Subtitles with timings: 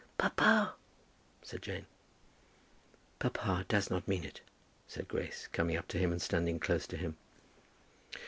[0.17, 0.73] "Papa!"
[1.43, 1.85] said Jane.
[3.19, 4.41] "Papa does not mean it,"
[4.87, 7.17] said Grace, coming up to him and standing close to him.